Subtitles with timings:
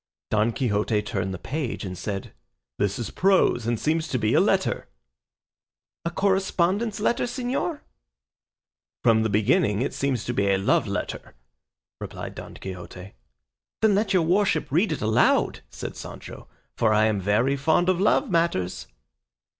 [0.31, 2.33] Don Quixote turned the page and said,
[2.79, 4.87] "This is prose and seems to be a letter."
[6.05, 7.81] "A correspondence letter, señor?"
[9.03, 11.35] "From the beginning it seems to be a love letter,"
[11.99, 13.13] replied Don Quixote.
[13.83, 18.01] "Then let your worship read it aloud," said Sancho, "for I am very fond of
[18.01, 18.87] love matters."